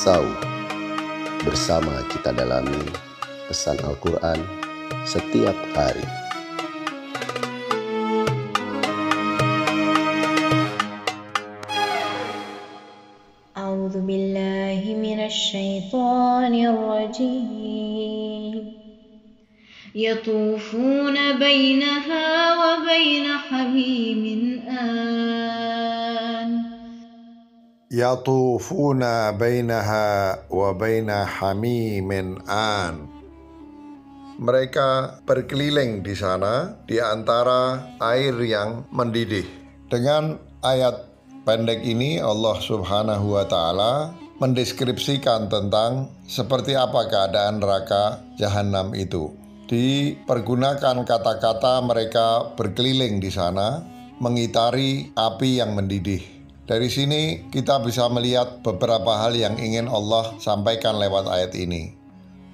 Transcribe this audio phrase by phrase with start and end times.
[0.00, 0.24] Sau.
[1.44, 2.80] Bersama kita dalami
[3.52, 4.40] pesan Al-Quran
[5.04, 6.08] setiap hari.
[13.56, 18.54] أعوذ بالله من الشيطان الرجيم
[19.94, 22.26] يطوفون بينها
[22.60, 24.22] وبين حميم
[24.68, 25.99] آن
[27.91, 30.07] yatufuna بينها
[30.47, 32.09] وبين حميم
[32.47, 32.95] آن.
[34.41, 39.45] Mereka berkeliling di sana di antara air yang mendidih.
[39.91, 41.13] Dengan ayat
[41.45, 49.29] pendek ini Allah Subhanahu wa taala mendeskripsikan tentang seperti apa keadaan neraka jahanam itu.
[49.69, 53.85] Dipergunakan kata-kata mereka berkeliling di sana
[54.17, 56.40] mengitari api yang mendidih
[56.71, 61.99] dari sini kita bisa melihat beberapa hal yang ingin Allah sampaikan lewat ayat ini.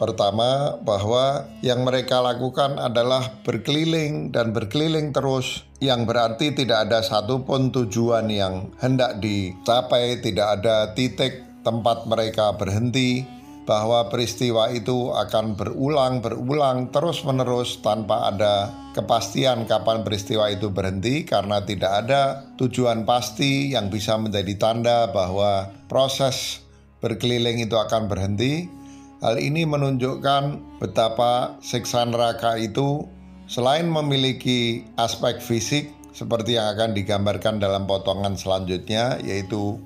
[0.00, 7.68] Pertama, bahwa yang mereka lakukan adalah berkeliling dan berkeliling terus, yang berarti tidak ada satupun
[7.68, 13.20] tujuan yang hendak dicapai, tidak ada titik tempat mereka berhenti,
[13.68, 21.60] bahwa peristiwa itu akan berulang, berulang, terus-menerus tanpa ada kepastian kapan peristiwa itu berhenti, karena
[21.68, 26.64] tidak ada tujuan pasti yang bisa menjadi tanda bahwa proses
[27.04, 28.72] berkeliling itu akan berhenti.
[29.20, 33.04] Hal ini menunjukkan betapa siksa neraka itu
[33.44, 39.76] selain memiliki aspek fisik seperti yang akan digambarkan dalam potongan selanjutnya yaitu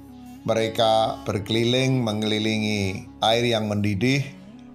[0.46, 4.24] mereka berkeliling mengelilingi air yang mendidih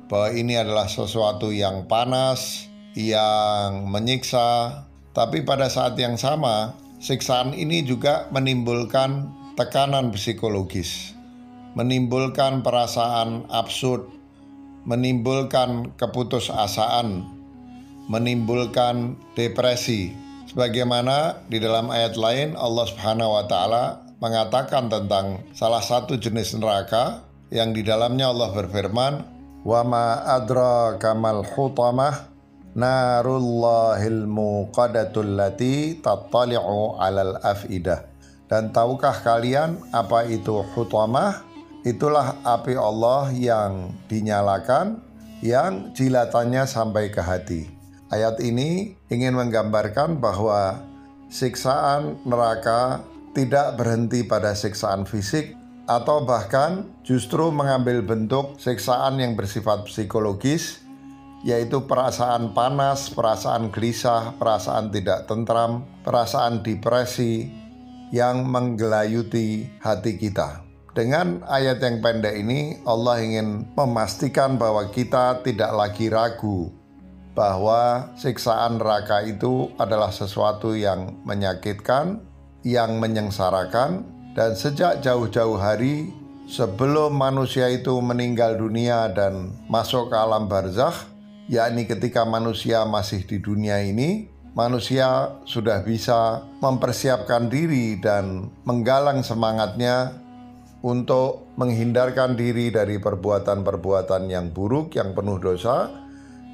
[0.05, 7.83] bahwa ini adalah sesuatu yang panas, yang menyiksa, tapi pada saat yang sama siksaan ini
[7.83, 9.27] juga menimbulkan
[9.59, 11.11] tekanan psikologis,
[11.75, 14.07] menimbulkan perasaan absurd,
[14.87, 17.27] menimbulkan keputusasaan,
[18.07, 20.15] menimbulkan depresi.
[20.47, 23.83] Sebagaimana di dalam ayat lain Allah Subhanahu wa taala
[24.23, 29.13] mengatakan tentang salah satu jenis neraka yang di dalamnya Allah berfirman,
[29.67, 32.34] "Wa ma adra kamal hutamah
[32.75, 38.05] narullahil muqadatul lati tattali'u 'alal afidah."
[38.45, 41.41] Dan tahukah kalian apa itu hutamah?
[41.81, 45.01] Itulah api Allah yang dinyalakan,
[45.41, 47.65] yang jilatannya sampai ke hati.
[48.13, 50.77] Ayat ini ingin menggambarkan bahwa
[51.25, 53.01] siksaan neraka
[53.33, 60.84] tidak berhenti pada siksaan fisik, atau bahkan justru mengambil bentuk siksaan yang bersifat psikologis,
[61.45, 67.45] yaitu perasaan panas, perasaan gelisah, perasaan tidak tentram, perasaan depresi
[68.09, 70.65] yang menggelayuti hati kita.
[70.97, 76.73] Dengan ayat yang pendek ini, Allah ingin memastikan bahwa kita tidak lagi ragu
[77.35, 82.23] bahwa siksaan neraka itu adalah sesuatu yang menyakitkan,
[82.63, 86.15] yang menyengsarakan, dan sejak jauh-jauh hari
[86.47, 91.14] sebelum manusia itu meninggal dunia dan masuk ke alam barzakh,
[91.45, 100.15] yakni ketika manusia masih di dunia ini, manusia sudah bisa mempersiapkan diri dan menggalang semangatnya
[100.85, 105.89] untuk menghindarkan diri dari perbuatan-perbuatan yang buruk, yang penuh dosa,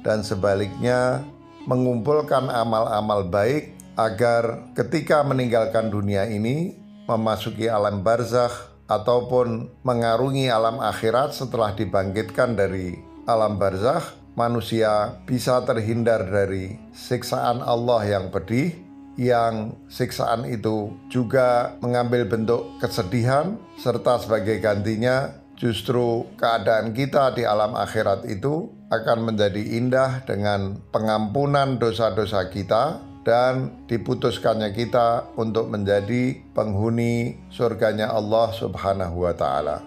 [0.00, 1.20] dan sebaliknya
[1.68, 6.74] mengumpulkan amal-amal baik agar ketika meninggalkan dunia ini
[7.04, 12.98] memasuki alam barzakh ataupun mengarungi alam akhirat setelah dibangkitkan dari
[13.28, 22.24] alam barzakh manusia bisa terhindar dari siksaan Allah yang pedih yang siksaan itu juga mengambil
[22.24, 30.24] bentuk kesedihan, serta sebagai gantinya, justru keadaan kita di alam akhirat itu akan menjadi indah
[30.24, 39.78] dengan pengampunan dosa-dosa kita dan diputuskannya kita untuk menjadi penghuni surganya Allah Subhanahu wa Ta'ala.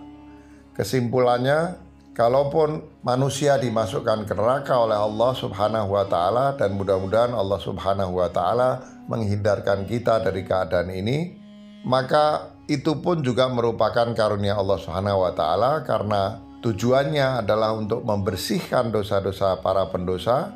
[0.76, 1.85] Kesimpulannya,
[2.16, 8.32] kalaupun manusia dimasukkan ke neraka oleh Allah Subhanahu wa Ta'ala, dan mudah-mudahan Allah Subhanahu wa
[8.32, 11.38] Ta'ala menghindarkan kita dari keadaan ini,
[11.86, 18.90] maka itu pun juga merupakan karunia Allah Subhanahu wa taala karena tujuannya adalah untuk membersihkan
[18.90, 20.50] dosa-dosa para pendosa,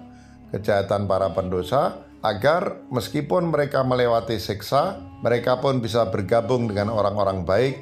[0.50, 7.76] kejahatan para pendosa agar meskipun mereka melewati siksa, mereka pun bisa bergabung dengan orang-orang baik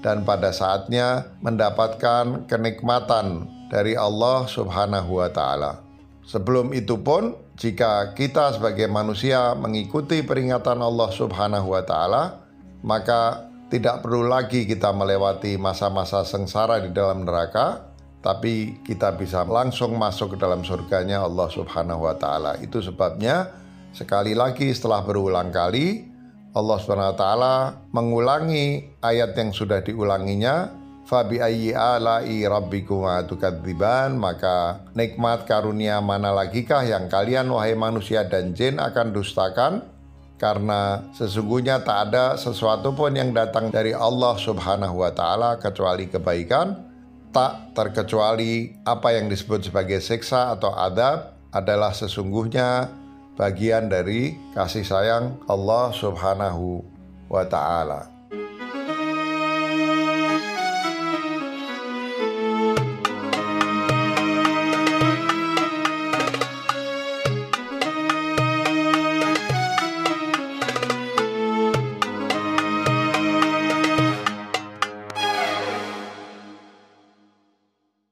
[0.00, 5.82] dan pada saatnya mendapatkan kenikmatan dari Allah Subhanahu wa taala.
[6.28, 12.44] Sebelum itu pun, jika kita sebagai manusia mengikuti peringatan Allah Subhanahu wa taala,
[12.84, 17.88] maka tidak perlu lagi kita melewati masa-masa sengsara di dalam neraka,
[18.20, 22.60] tapi kita bisa langsung masuk ke dalam surganya Allah Subhanahu wa taala.
[22.60, 23.48] Itu sebabnya
[23.92, 26.08] sekali lagi setelah berulang kali
[26.56, 27.54] Allah Subhanahu wa taala
[27.92, 30.78] mengulangi ayat yang sudah diulanginya
[31.08, 33.24] Fabi ayyi alai rabbikuma
[34.12, 39.88] maka nikmat karunia mana lagikah yang kalian wahai manusia dan jin akan dustakan?
[40.36, 46.76] Karena sesungguhnya tak ada sesuatu pun yang datang dari Allah Subhanahu wa taala kecuali kebaikan.
[47.32, 52.92] Tak terkecuali apa yang disebut sebagai siksa atau adab adalah sesungguhnya
[53.38, 56.82] bagian dari kasih sayang Allah Subhanahu
[57.30, 58.17] wa taala.